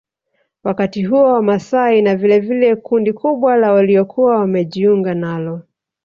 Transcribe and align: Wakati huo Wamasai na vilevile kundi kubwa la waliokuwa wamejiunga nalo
Wakati 0.63 1.03
huo 1.03 1.23
Wamasai 1.23 2.01
na 2.01 2.15
vilevile 2.15 2.75
kundi 2.75 3.13
kubwa 3.13 3.55
la 3.57 3.71
waliokuwa 3.73 4.37
wamejiunga 4.39 5.13
nalo 5.13 5.61